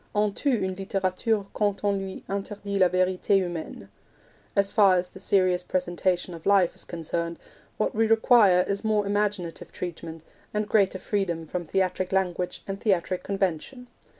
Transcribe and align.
On 0.15 0.33
tue 0.33 0.57
une 0.65 0.73
litterature 0.73 1.45
quand 1.53 1.83
on 1.83 1.93
lui 1.95 2.23
interdit 2.27 2.79
la 2.79 2.87
verite 2.89 3.29
humaine. 3.35 3.87
As 4.55 4.71
far 4.71 4.95
as 4.95 5.09
the 5.09 5.19
serious 5.19 5.61
presentation 5.61 6.33
of 6.33 6.47
life 6.47 6.73
is 6.73 6.83
concerned, 6.85 7.37
what 7.77 7.93
we 7.93 8.07
require 8.07 8.65
is 8.67 8.83
more 8.83 9.05
imaginative 9.05 9.71
treatment, 9.71 10.23
greater 10.69 10.97
freedom 10.97 11.45
from 11.45 11.65
theatric 11.65 12.11
language 12.11 12.63
and 12.67 12.81
theatric 12.81 13.21
convention. 13.21 13.87